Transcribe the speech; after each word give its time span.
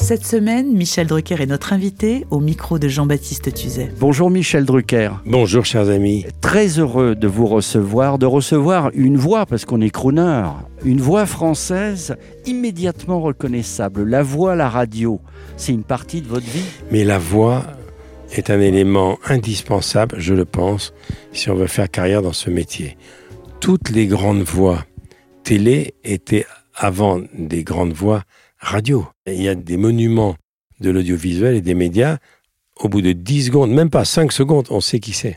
Cette 0.00 0.24
semaine, 0.24 0.72
Michel 0.72 1.06
Drucker 1.06 1.42
est 1.42 1.46
notre 1.46 1.74
invité 1.74 2.24
au 2.30 2.40
micro 2.40 2.78
de 2.78 2.88
Jean-Baptiste 2.88 3.52
Tuzet. 3.52 3.92
Bonjour 3.98 4.30
Michel 4.30 4.64
Drucker. 4.64 5.10
Bonjour 5.26 5.66
chers 5.66 5.90
amis. 5.90 6.24
Très 6.40 6.78
heureux 6.78 7.14
de 7.14 7.26
vous 7.26 7.46
recevoir, 7.46 8.18
de 8.18 8.24
recevoir 8.24 8.90
une 8.94 9.18
voix, 9.18 9.44
parce 9.44 9.66
qu'on 9.66 9.82
est 9.82 9.90
crooner, 9.90 10.44
une 10.84 11.00
voix 11.00 11.26
française 11.26 12.16
immédiatement 12.46 13.20
reconnaissable. 13.20 14.04
La 14.04 14.22
voix, 14.22 14.56
la 14.56 14.70
radio, 14.70 15.20
c'est 15.58 15.72
une 15.72 15.84
partie 15.84 16.22
de 16.22 16.28
votre 16.28 16.46
vie. 16.46 16.64
Mais 16.90 17.04
la 17.04 17.18
voix 17.18 17.64
est 18.32 18.48
un 18.48 18.60
élément 18.60 19.18
indispensable, 19.28 20.14
je 20.18 20.32
le 20.32 20.46
pense, 20.46 20.94
si 21.32 21.50
on 21.50 21.54
veut 21.54 21.66
faire 21.66 21.90
carrière 21.90 22.22
dans 22.22 22.32
ce 22.32 22.48
métier. 22.48 22.96
Toutes 23.60 23.90
les 23.90 24.06
grandes 24.06 24.42
voix 24.42 24.86
télé 25.42 25.94
étaient 26.04 26.46
avant 26.78 27.20
des 27.34 27.64
grandes 27.64 27.92
voix 27.92 28.22
radio. 28.58 29.06
Il 29.26 29.42
y 29.42 29.48
a 29.48 29.54
des 29.54 29.76
monuments 29.76 30.36
de 30.80 30.90
l'audiovisuel 30.90 31.56
et 31.56 31.60
des 31.60 31.74
médias. 31.74 32.18
Au 32.76 32.88
bout 32.88 33.02
de 33.02 33.12
10 33.12 33.46
secondes, 33.46 33.72
même 33.72 33.90
pas 33.90 34.04
5 34.04 34.32
secondes, 34.32 34.68
on 34.70 34.80
sait 34.80 35.00
qui 35.00 35.12
c'est. 35.12 35.36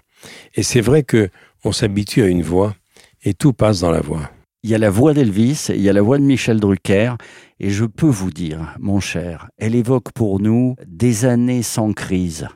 Et 0.53 0.63
c'est 0.63 0.81
vrai 0.81 1.03
que 1.03 1.29
on 1.63 1.71
s'habitue 1.71 2.21
à 2.21 2.27
une 2.27 2.43
voix 2.43 2.75
et 3.23 3.33
tout 3.33 3.53
passe 3.53 3.81
dans 3.81 3.91
la 3.91 4.01
voix. 4.01 4.29
Il 4.63 4.69
y 4.69 4.75
a 4.75 4.77
la 4.77 4.91
voix 4.91 5.13
d'Elvis, 5.13 5.67
il 5.69 5.81
y 5.81 5.89
a 5.89 5.93
la 5.93 6.03
voix 6.03 6.19
de 6.19 6.23
Michel 6.23 6.59
Drucker, 6.59 7.15
et 7.59 7.71
je 7.71 7.85
peux 7.85 8.07
vous 8.07 8.29
dire, 8.29 8.75
mon 8.79 8.99
cher, 8.99 9.49
elle 9.57 9.73
évoque 9.73 10.11
pour 10.11 10.39
nous 10.39 10.75
des 10.85 11.25
années 11.25 11.63
sans 11.63 11.93
crise, 11.93 12.47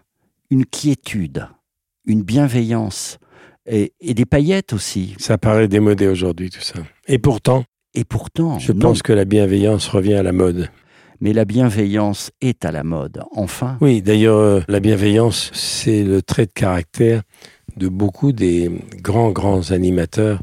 une 0.51 0.65
quiétude, 0.65 1.47
une 2.05 2.21
bienveillance, 2.21 3.17
et, 3.65 3.93
et 4.01 4.13
des 4.13 4.25
paillettes 4.25 4.73
aussi. 4.73 5.15
Ça 5.17 5.39
paraît 5.39 5.67
démodé 5.67 6.07
aujourd'hui 6.07 6.51
tout 6.51 6.61
ça. 6.61 6.79
Et 7.07 7.17
pourtant, 7.17 7.65
Et 7.95 8.03
pourtant, 8.03 8.59
je 8.59 8.71
non. 8.73 8.79
pense 8.79 9.01
que 9.01 9.13
la 9.13 9.25
bienveillance 9.25 9.87
revient 9.87 10.15
à 10.15 10.23
la 10.23 10.31
mode. 10.33 10.69
mais 11.21 11.31
la 11.33 11.45
bienveillance 11.45 12.31
est 12.41 12.65
à 12.65 12.71
la 12.71 12.83
mode, 12.83 13.21
enfin. 13.31 13.77
Oui, 13.81 14.01
d'ailleurs, 14.01 14.37
euh, 14.37 14.59
la 14.67 14.79
bienveillance, 14.81 15.49
c'est 15.53 16.03
le 16.03 16.21
trait 16.21 16.45
de 16.45 16.51
caractère 16.51 17.21
de 17.77 17.87
beaucoup 17.87 18.31
des 18.33 18.69
grands, 19.01 19.31
grands 19.31 19.71
animateurs 19.71 20.39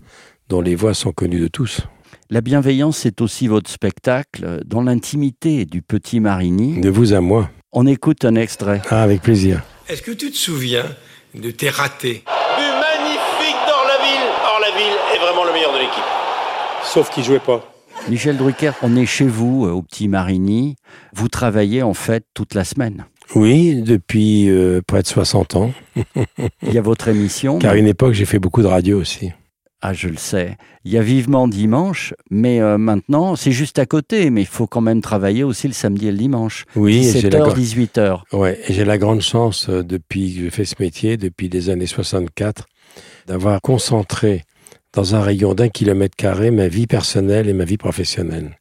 dont 0.49 0.61
les 0.63 0.75
voix 0.75 0.95
sont 0.95 1.13
connues 1.13 1.41
de 1.41 1.49
tous. 1.49 1.83
La 2.31 2.41
bienveillance, 2.41 2.97
c'est 2.99 3.21
aussi 3.21 3.47
votre 3.49 3.71
spectacle 3.71 4.61
dans 4.67 4.83
l'intimité 4.83 5.67
du 5.67 5.83
petit 5.83 6.21
Marigny. 6.21 6.81
De 6.81 6.89
vous 6.89 7.13
à 7.13 7.21
moi. 7.21 7.51
On 7.73 7.87
écoute 7.87 8.25
un 8.25 8.35
extrait. 8.35 8.81
Ah, 8.91 9.03
avec 9.03 9.21
plaisir. 9.23 9.63
Est-ce 9.89 10.01
que 10.03 10.11
tu 10.13 10.31
te 10.31 10.37
souviens 10.37 10.85
de 11.35 11.51
tes 11.51 11.69
ratés 11.69 12.23
But 12.25 12.73
magnifique 12.81 13.57
d'Orlaville 13.69 14.29
Orlaville 14.55 14.97
est 15.15 15.19
vraiment 15.21 15.45
le 15.45 15.53
meilleur 15.53 15.73
de 15.75 15.79
l'équipe. 15.79 16.03
Sauf 16.93 17.11
qu'il 17.11 17.25
jouait 17.25 17.39
pas. 17.39 17.73
Michel 18.09 18.37
Drucker, 18.37 18.73
on 18.83 18.97
est 18.97 19.07
chez 19.07 19.27
vous, 19.27 19.67
euh, 19.67 19.71
au 19.71 19.83
petit 19.83 20.09
Marigny. 20.09 20.77
Vous 21.15 21.29
travaillez 21.29 21.83
en 21.83 21.95
fait 21.95 22.25
toute 22.35 22.55
la 22.55 22.65
semaine. 22.65 23.05
Oui, 23.35 23.77
depuis 23.83 24.51
euh, 24.51 24.81
près 24.87 25.03
de 25.03 25.07
60 25.07 25.57
ans. 25.57 25.71
Il 26.63 26.73
y 26.73 26.79
a 26.79 26.83
votre 26.83 27.09
émission. 27.09 27.59
Car 27.59 27.73
à 27.73 27.77
une 27.77 27.87
époque, 27.87 28.13
j'ai 28.13 28.25
fait 28.25 28.39
beaucoup 28.39 28.63
de 28.63 28.67
radio 28.67 29.01
aussi. 29.01 29.31
Ah, 29.81 29.93
je 29.95 30.09
le 30.09 30.17
sais. 30.17 30.57
Il 30.85 30.93
y 30.93 30.99
a 30.99 31.03
Vivement 31.03 31.49
Dimanche, 31.49 32.15
mais 32.31 32.61
euh, 32.61 32.79
maintenant, 32.79 33.37
c'est 33.37 33.53
juste 33.53 33.79
à 33.79 33.87
côté, 33.87 34.31
mais 34.31 34.43
il 34.43 34.47
faut 34.47 34.67
quand 34.67 34.81
même 34.81 35.01
travailler 35.01 35.45
aussi 35.45 35.67
le 35.67 35.73
samedi 35.75 36.09
et 36.09 36.13
le 36.13 36.19
dimanche. 36.19 36.65
Oui, 36.77 36.99
et 37.09 37.21
j'ai 37.21 37.31
la, 37.31 37.41
17h, 37.41 37.49
gra- 37.49 37.89
18h. 38.33 38.37
ouais, 38.39 38.61
et 38.69 38.73
j'ai 38.75 38.85
la 38.85 38.99
grande 38.99 39.23
chance, 39.23 39.69
euh, 39.69 39.83
depuis 39.83 40.35
que 40.37 40.45
je 40.45 40.51
fais 40.51 40.65
ce 40.65 40.75
métier, 40.79 41.17
depuis 41.17 41.49
les 41.49 41.69
années 41.71 41.87
64, 41.87 42.67
d'avoir 43.27 43.61
concentré 43.61 44.43
dans 44.93 45.15
un 45.15 45.21
rayon 45.21 45.55
d'un 45.55 45.69
kilomètre 45.69 46.17
carré 46.17 46.51
ma 46.51 46.69
vie 46.69 46.87
personnelle 46.87 47.49
et 47.49 47.53
ma 47.53 47.65
vie 47.65 47.79
professionnelle. 47.79 48.59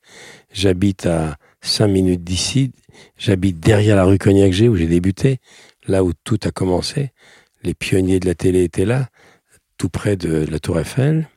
J'habite 0.53 1.05
à 1.05 1.37
cinq 1.61 1.87
minutes 1.87 2.23
d'ici, 2.23 2.71
j'habite 3.17 3.59
derrière 3.59 3.95
la 3.95 4.05
rue 4.05 4.17
Cognac-G 4.17 4.69
où 4.69 4.75
j'ai 4.75 4.87
débuté, 4.87 5.39
là 5.87 6.03
où 6.03 6.13
tout 6.23 6.39
a 6.43 6.51
commencé. 6.51 7.11
Les 7.63 7.73
pionniers 7.73 8.19
de 8.19 8.27
la 8.27 8.35
télé 8.35 8.63
étaient 8.63 8.85
là, 8.85 9.07
tout 9.77 9.89
près 9.89 10.15
de 10.15 10.45
la 10.49 10.59
Tour 10.59 10.79
Eiffel. 10.79 11.27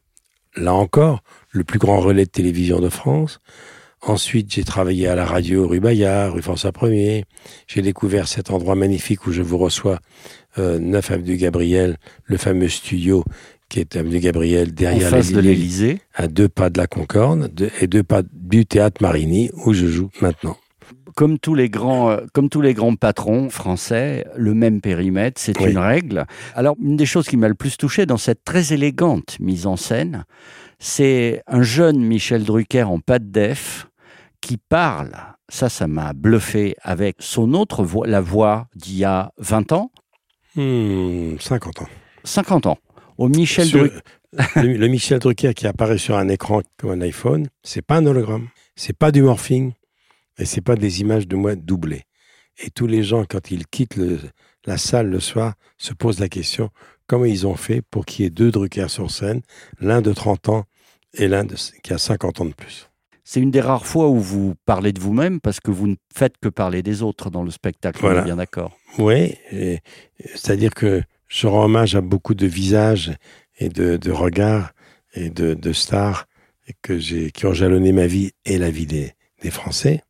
Là 0.56 0.74
encore, 0.74 1.22
le 1.50 1.64
plus 1.64 1.78
grand 1.78 2.00
relais 2.00 2.24
de 2.24 2.30
télévision 2.30 2.80
de 2.80 2.88
France. 2.88 3.40
Ensuite, 4.06 4.52
j'ai 4.52 4.64
travaillé 4.64 5.08
à 5.08 5.14
la 5.14 5.24
radio 5.24 5.66
rue 5.66 5.80
Bayard, 5.80 6.34
rue 6.34 6.42
François 6.42 6.72
1er. 6.72 7.24
J'ai 7.66 7.80
découvert 7.80 8.28
cet 8.28 8.50
endroit 8.50 8.74
magnifique 8.74 9.26
où 9.26 9.32
je 9.32 9.40
vous 9.40 9.56
reçois, 9.56 9.98
euh, 10.58 10.78
9 10.78 11.10
avenue 11.10 11.36
Gabriel, 11.36 11.96
le 12.24 12.36
fameux 12.36 12.68
studio 12.68 13.24
qui 13.68 13.80
est 13.80 13.96
avenue 13.96 14.18
Gabriel 14.20 14.72
derrière 14.74 15.10
de 15.10 15.40
l'Élysée. 15.40 16.00
à 16.14 16.28
deux 16.28 16.48
pas 16.48 16.70
de 16.70 16.78
la 16.78 16.86
Concorde 16.86 17.50
et 17.80 17.86
deux 17.86 18.02
pas 18.02 18.22
du 18.32 18.66
théâtre 18.66 19.02
Marigny 19.02 19.50
où 19.64 19.72
je 19.72 19.86
joue 19.86 20.10
maintenant. 20.20 20.56
Comme 21.16 21.38
tous 21.38 21.54
les 21.54 21.70
grands, 21.70 22.10
euh, 22.10 22.18
comme 22.32 22.48
tous 22.48 22.60
les 22.60 22.74
grands 22.74 22.96
patrons 22.96 23.48
français, 23.48 24.26
le 24.36 24.52
même 24.52 24.80
périmètre, 24.80 25.40
c'est 25.40 25.58
Oui. 25.60 25.70
une 25.70 25.78
règle. 25.78 26.26
Alors, 26.56 26.74
une 26.82 26.96
des 26.96 27.06
choses 27.06 27.28
qui 27.28 27.36
m'a 27.36 27.46
le 27.48 27.54
plus 27.54 27.76
touché 27.76 28.04
dans 28.04 28.16
cette 28.16 28.42
très 28.44 28.72
élégante 28.72 29.36
mise 29.38 29.66
en 29.66 29.76
scène, 29.76 30.24
c'est 30.80 31.42
un 31.46 31.62
jeune 31.62 32.00
Michel 32.04 32.42
Drucker 32.42 32.82
en 32.82 32.98
pâte 32.98 33.30
def 33.30 33.86
qui 34.40 34.56
parle. 34.56 35.12
Ça, 35.48 35.68
ça 35.68 35.86
m'a 35.86 36.12
bluffé 36.14 36.74
avec 36.82 37.16
son 37.20 37.54
autre 37.54 37.84
voix, 37.84 38.06
la 38.08 38.20
voix 38.20 38.66
d'il 38.74 38.96
y 38.98 39.04
a 39.04 39.30
20 39.38 39.72
ans, 39.72 39.90
Hmm, 40.56 41.36
50 41.40 41.82
ans. 41.82 41.88
50 42.22 42.66
ans. 42.66 42.78
Au 43.18 43.28
Michel 43.28 43.66
Sur- 43.66 43.80
Drucker. 43.80 44.00
le, 44.56 44.76
le 44.76 44.88
Michel 44.88 45.18
Drucker 45.20 45.54
qui 45.54 45.66
apparaît 45.66 45.98
sur 45.98 46.16
un 46.16 46.28
écran 46.28 46.62
comme 46.76 46.90
un 46.90 47.00
iPhone, 47.02 47.46
c'est 47.62 47.82
pas 47.82 47.96
un 47.98 48.06
hologramme, 48.06 48.48
c'est 48.76 48.96
pas 48.96 49.12
du 49.12 49.22
morphing 49.22 49.72
et 50.38 50.44
c'est 50.44 50.60
pas 50.60 50.74
des 50.76 51.00
images 51.00 51.28
de 51.28 51.36
moi 51.36 51.54
doublées. 51.54 52.02
Et 52.58 52.70
tous 52.70 52.86
les 52.86 53.02
gens, 53.02 53.24
quand 53.28 53.50
ils 53.50 53.66
quittent 53.66 53.96
le- 53.96 54.18
la 54.66 54.78
salle 54.78 55.08
le 55.08 55.20
soir, 55.20 55.54
se 55.78 55.92
posent 55.92 56.18
la 56.20 56.28
question 56.28 56.70
comment 57.06 57.24
ils 57.26 57.46
ont 57.46 57.54
fait 57.54 57.82
pour 57.82 58.06
qu'il 58.06 58.24
y 58.24 58.26
ait 58.26 58.30
deux 58.30 58.50
Drucker 58.50 58.88
sur 58.88 59.10
scène, 59.10 59.42
l'un 59.80 60.00
de 60.02 60.12
30 60.12 60.48
ans 60.48 60.64
et 61.14 61.28
l'un 61.28 61.46
qui 61.82 61.92
a 61.92 61.98
50 61.98 62.40
ans 62.40 62.46
de 62.46 62.54
plus. 62.54 62.90
C'est 63.22 63.40
une 63.40 63.50
des 63.50 63.60
rares 63.60 63.86
fois 63.86 64.08
où 64.08 64.18
vous 64.18 64.54
parlez 64.66 64.92
de 64.92 65.00
vous-même 65.00 65.40
parce 65.40 65.60
que 65.60 65.70
vous 65.70 65.86
ne 65.86 65.94
faites 66.14 66.34
que 66.42 66.48
parler 66.48 66.82
des 66.82 67.02
autres 67.02 67.30
dans 67.30 67.42
le 67.42 67.50
spectacle. 67.50 67.98
On 68.02 68.06
Voilà. 68.08 68.20
est 68.22 68.24
bien 68.24 68.36
d'accord. 68.36 68.76
Oui, 68.98 69.34
et- 69.52 69.78
c'est-à-dire 70.34 70.74
que 70.74 71.02
je 71.28 71.46
rends 71.46 71.64
hommage 71.64 71.94
à 71.96 72.00
beaucoup 72.00 72.34
de 72.34 72.46
visages 72.46 73.12
et 73.58 73.68
de, 73.68 73.96
de 73.96 74.10
regards 74.10 74.72
et 75.14 75.30
de, 75.30 75.54
de 75.54 75.72
stars 75.72 76.26
que 76.82 76.98
j'ai, 76.98 77.30
qui 77.30 77.46
ont 77.46 77.52
jalonné 77.52 77.92
ma 77.92 78.06
vie 78.06 78.32
et 78.44 78.58
la 78.58 78.70
vie 78.70 78.86
des, 78.86 79.12
des 79.42 79.50
Français. 79.50 80.02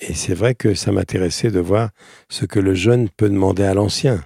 Et 0.00 0.14
c'est 0.14 0.34
vrai 0.34 0.54
que 0.54 0.74
ça 0.74 0.90
m'intéressait 0.90 1.50
de 1.50 1.60
voir 1.60 1.90
ce 2.28 2.44
que 2.44 2.58
le 2.58 2.74
jeune 2.74 3.08
peut 3.08 3.28
demander 3.28 3.62
à 3.62 3.74
l'ancien. 3.74 4.24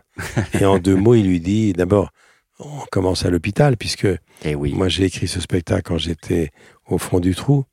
Et 0.59 0.65
en 0.65 0.79
deux 0.79 0.97
mots, 0.97 1.15
il 1.15 1.27
lui 1.27 1.41
dit, 1.41 1.73
d'abord, 1.73 2.11
on 2.59 2.81
commence 2.91 3.27
à 3.27 3.31
l'hôpital, 3.31 3.77
puisque 3.77 4.09
Eh 4.45 4.55
oui. 4.55 4.73
moi 4.73 4.89
j'ai 4.89 5.05
écrit 5.05 5.29
ce 5.29 5.41
spectacle 5.41 5.83
quand 5.83 5.99
j'étais 5.99 6.51
au 6.87 6.97
fond 6.97 7.21
du 7.21 7.35
trou. 7.35 7.65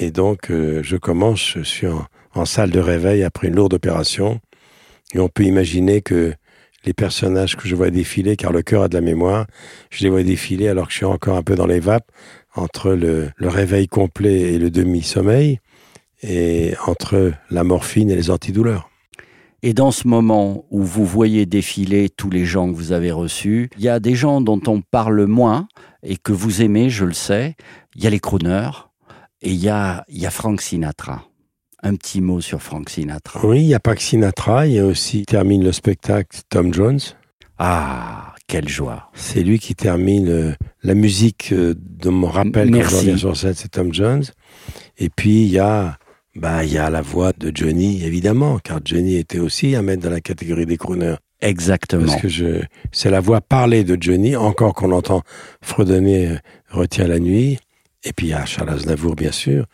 Et 0.00 0.10
donc, 0.10 0.50
euh, 0.50 0.82
je 0.82 0.96
commence, 0.96 1.52
je 1.56 1.62
suis 1.62 1.86
en, 1.86 2.04
en 2.34 2.44
salle 2.44 2.70
de 2.70 2.80
réveil 2.80 3.22
après 3.22 3.48
une 3.48 3.54
lourde 3.54 3.74
opération. 3.74 4.40
Et 5.14 5.20
on 5.20 5.28
peut 5.28 5.44
imaginer 5.44 6.02
que 6.02 6.34
les 6.84 6.92
personnages 6.92 7.56
que 7.56 7.68
je 7.68 7.74
vois 7.74 7.90
défiler, 7.90 8.36
car 8.36 8.52
le 8.52 8.62
cœur 8.62 8.82
a 8.82 8.88
de 8.88 8.94
la 8.94 9.00
mémoire, 9.00 9.46
je 9.90 10.02
les 10.02 10.10
vois 10.10 10.22
défiler 10.22 10.68
alors 10.68 10.86
que 10.86 10.92
je 10.92 10.98
suis 10.98 11.06
encore 11.06 11.36
un 11.36 11.42
peu 11.42 11.54
dans 11.54 11.66
les 11.66 11.80
vapes, 11.80 12.10
entre 12.54 12.92
le, 12.92 13.30
réveil 13.40 13.86
complet 13.86 14.54
et 14.54 14.58
le 14.58 14.70
demi-sommeil, 14.70 15.60
et 16.22 16.74
entre 16.86 17.32
la 17.50 17.64
morphine 17.64 18.10
et 18.10 18.16
les 18.16 18.30
antidouleurs. 18.30 18.90
Et 19.62 19.74
dans 19.74 19.90
ce 19.90 20.08
moment 20.08 20.64
où 20.70 20.82
vous 20.82 21.04
voyez 21.04 21.44
défiler 21.44 22.08
tous 22.08 22.30
les 22.30 22.46
gens 22.46 22.70
que 22.70 22.76
vous 22.76 22.92
avez 22.92 23.12
reçus, 23.12 23.68
il 23.76 23.82
y 23.82 23.88
a 23.88 24.00
des 24.00 24.14
gens 24.14 24.40
dont 24.40 24.60
on 24.66 24.80
parle 24.80 25.26
moins 25.26 25.68
et 26.02 26.16
que 26.16 26.32
vous 26.32 26.62
aimez, 26.62 26.88
je 26.88 27.04
le 27.04 27.12
sais. 27.12 27.56
Il 27.94 28.02
y 28.02 28.06
a 28.06 28.10
les 28.10 28.20
crooners 28.20 28.70
et 29.42 29.50
il 29.50 29.62
y 29.62 29.68
a, 29.68 30.04
il 30.08 30.18
y 30.18 30.24
a 30.24 30.30
Frank 30.30 30.62
Sinatra. 30.62 31.29
Un 31.82 31.94
petit 31.96 32.20
mot 32.20 32.40
sur 32.40 32.60
Frank 32.60 32.90
Sinatra. 32.90 33.40
Oui, 33.46 33.62
il 33.62 33.66
n'y 33.66 33.74
a 33.74 33.80
pas 33.80 33.94
que 33.94 34.02
Sinatra, 34.02 34.66
il 34.66 34.74
y 34.74 34.78
a 34.78 34.84
aussi, 34.84 35.24
termine 35.24 35.64
le 35.64 35.72
spectacle, 35.72 36.38
Tom 36.48 36.74
Jones. 36.74 37.00
Ah, 37.58 38.34
quelle 38.46 38.68
joie. 38.68 39.10
C'est 39.14 39.42
lui 39.42 39.58
qui 39.58 39.74
termine 39.74 40.28
euh, 40.28 40.52
la 40.82 40.94
musique 40.94 41.50
euh, 41.52 41.74
de 41.76 42.10
mon 42.10 42.26
rappel 42.26 42.70
quand 42.70 42.82
je 42.82 42.96
reviens 42.96 43.16
sur 43.16 43.36
scène, 43.36 43.54
c'est 43.54 43.70
Tom 43.70 43.94
Jones. 43.94 44.24
Et 44.98 45.08
puis 45.08 45.42
il 45.44 45.50
y 45.50 45.58
a, 45.58 45.98
bah, 46.34 46.64
il 46.64 46.72
y 46.72 46.78
a 46.78 46.90
la 46.90 47.00
voix 47.00 47.32
de 47.32 47.52
Johnny, 47.54 48.04
évidemment, 48.04 48.58
car 48.58 48.80
Johnny 48.84 49.16
était 49.16 49.38
aussi 49.38 49.76
à 49.76 49.82
mettre 49.82 50.02
dans 50.02 50.10
la 50.10 50.20
catégorie 50.20 50.66
des 50.66 50.76
crooners. 50.76 51.16
Exactement. 51.40 52.06
Parce 52.06 52.20
que 52.20 52.28
je, 52.28 52.62
c'est 52.92 53.10
la 53.10 53.20
voix 53.20 53.40
parlée 53.40 53.84
de 53.84 53.96
Johnny, 54.00 54.36
encore 54.36 54.74
qu'on 54.74 54.90
entend 54.92 55.22
fredonner 55.62 56.28
euh, 56.28 56.36
Retiens 56.70 57.06
la 57.06 57.20
nuit. 57.20 57.58
Et 58.04 58.12
puis 58.12 58.28
il 58.28 58.30
y 58.30 58.34
a 58.34 58.44
Charles 58.46 58.70
Aznavour, 58.70 59.14
bien 59.14 59.32
sûr. 59.32 59.66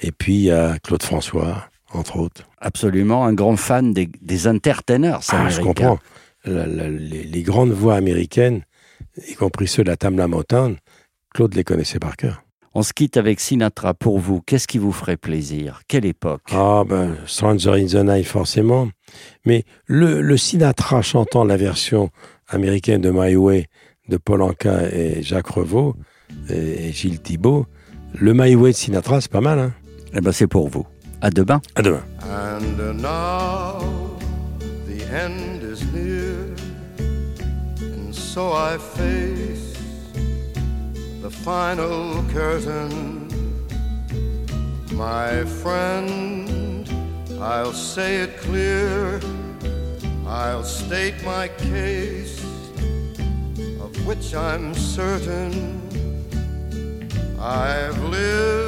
Et 0.00 0.12
puis 0.12 0.34
il 0.34 0.40
y 0.42 0.50
a 0.50 0.78
Claude 0.78 1.02
François, 1.02 1.64
entre 1.92 2.18
autres. 2.18 2.42
Absolument, 2.58 3.24
un 3.24 3.32
grand 3.34 3.56
fan 3.56 3.92
des, 3.92 4.08
des 4.20 4.46
entertainers 4.48 5.20
Ah, 5.28 5.36
américains. 5.40 5.56
je 5.56 5.62
comprends. 5.66 5.98
La- 6.44 6.66
la- 6.66 6.88
les, 6.88 7.24
les 7.24 7.42
grandes 7.42 7.72
voix 7.72 7.96
américaines, 7.96 8.62
y 9.28 9.34
compris 9.34 9.66
ceux 9.66 9.82
de 9.84 9.88
la 9.90 9.96
Tamla 9.96 10.28
Motown, 10.28 10.76
Claude 11.34 11.54
les 11.54 11.64
connaissait 11.64 11.98
par 11.98 12.16
cœur. 12.16 12.42
On 12.74 12.82
se 12.82 12.92
quitte 12.92 13.16
avec 13.16 13.40
Sinatra 13.40 13.92
pour 13.94 14.18
vous. 14.20 14.40
Qu'est-ce 14.40 14.68
qui 14.68 14.78
vous 14.78 14.92
ferait 14.92 15.16
plaisir? 15.16 15.80
Quelle 15.88 16.04
époque? 16.04 16.42
Ah 16.52 16.84
ben, 16.88 17.16
Stranger 17.26 17.72
in 17.72 17.86
the 17.86 18.04
Night, 18.04 18.26
forcément. 18.26 18.88
Mais 19.44 19.64
le, 19.86 20.20
le 20.20 20.36
Sinatra 20.36 21.02
chantant 21.02 21.42
la 21.44 21.56
version 21.56 22.10
américaine 22.46 23.00
de 23.00 23.10
My 23.10 23.34
Way 23.34 23.66
de 24.08 24.16
Paul 24.16 24.42
Anka 24.42 24.90
et 24.92 25.22
Jacques 25.22 25.48
Revaux 25.48 25.96
et, 26.50 26.88
et 26.88 26.92
Gilles 26.92 27.20
Thibault, 27.20 27.66
le 28.14 28.32
My 28.32 28.54
Way 28.54 28.70
de 28.70 28.76
Sinatra, 28.76 29.20
c'est 29.20 29.30
pas 29.32 29.40
mal, 29.40 29.58
hein 29.58 29.74
Eh 30.14 30.20
ben, 30.20 30.32
c'est 30.32 30.46
pour 30.46 30.68
vous. 30.68 30.86
À 31.20 31.30
demain. 31.30 31.60
À 31.74 31.82
demain. 31.82 32.02
And 32.22 32.78
now 33.02 33.80
the 34.86 35.02
end 35.12 35.62
is 35.62 35.82
near, 35.92 36.54
and 37.80 38.14
so 38.14 38.52
I 38.52 38.78
face 38.78 39.74
the 41.22 41.30
final 41.30 42.22
curtain. 42.32 43.28
My 44.92 45.44
friend, 45.62 46.88
I'll 47.40 47.72
say 47.72 48.22
it 48.22 48.40
clear, 48.40 49.20
I'll 50.26 50.64
state 50.64 51.22
my 51.24 51.48
case, 51.48 52.40
of 53.80 53.90
which 54.06 54.34
I'm 54.34 54.74
certain. 54.74 55.80
I've 57.40 58.02
lived 58.04 58.67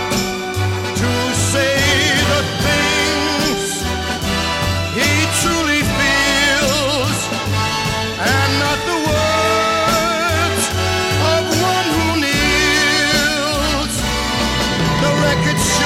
The 15.31 15.37
record 15.37 15.80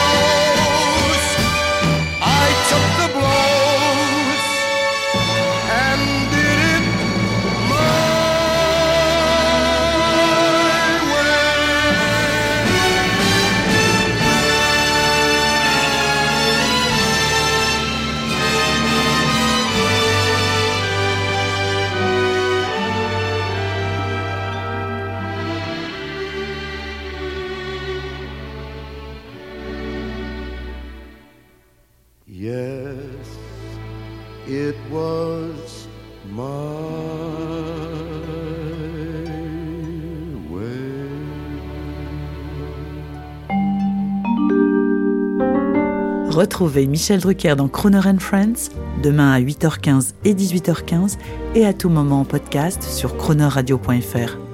Retrouvez 46.35 46.85
Michel 46.85 47.21
Drucker 47.21 47.55
dans 47.55 47.69
Croner 47.69 48.01
Friends 48.19 48.69
demain 49.01 49.31
à 49.31 49.39
8h15 49.39 50.15
et 50.25 50.33
18h15 50.33 51.17
et 51.55 51.65
à 51.65 51.71
tout 51.71 51.87
moment 51.87 52.19
en 52.19 52.25
podcast 52.25 52.83
sur 52.83 53.15
cronerradio.fr. 53.15 54.44